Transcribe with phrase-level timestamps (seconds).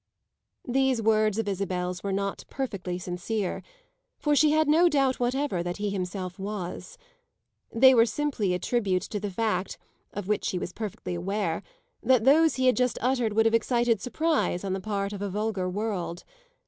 [0.67, 3.61] These words of Isabel's were not perfectly sincere,
[4.17, 6.97] for she had no doubt whatever that he himself was.
[7.71, 9.77] They were simply a tribute to the fact,
[10.11, 11.61] of which she was perfectly aware,
[12.01, 15.29] that those he had just uttered would have excited surprise on the part of a
[15.29, 16.23] vulgar world.